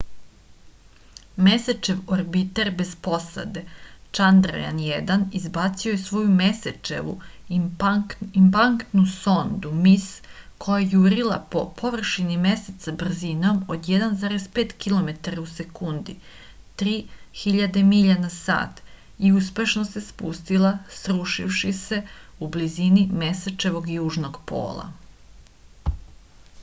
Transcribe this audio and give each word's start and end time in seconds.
месечев 1.47 1.97
орбитер 2.15 2.69
без 2.77 2.93
посаде 3.07 3.61
чандрајан-1 4.19 5.25
избацио 5.39 5.91
је 5.95 5.99
своју 6.05 6.31
месечеву 6.39 7.13
импактну 7.57 9.03
сонду 9.17 9.73
mис 9.83 10.07
која 10.65 10.79
је 10.85 10.89
јурила 10.95 11.37
по 11.57 11.63
површини 11.83 12.39
месеца 12.47 12.95
брзином 13.03 13.61
од 13.75 13.91
1,5 13.99 14.73
километара 14.87 15.43
у 15.43 15.45
секунди 15.59 16.17
3000 16.85 17.85
миља 17.93 18.17
на 18.25 18.33
сат 18.39 18.83
и 19.29 19.33
успешно 19.43 19.85
се 19.93 20.05
спустила 20.09 20.75
срушивши 21.03 21.75
се 21.85 22.03
у 22.47 22.53
близини 22.57 23.05
месечевог 23.23 23.93
јужног 24.01 24.45
пола 24.53 24.89